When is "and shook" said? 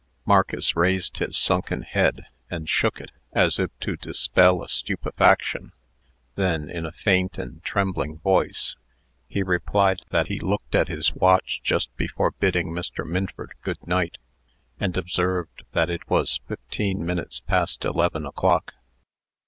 2.49-2.99